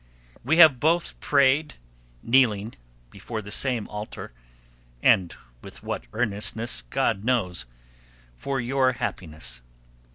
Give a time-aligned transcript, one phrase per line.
[0.43, 1.75] We have both prayed,
[2.23, 2.73] kneeling
[3.11, 4.31] before the same altar
[5.03, 7.67] and with what earnestness, God knows!
[8.35, 9.61] for your happiness.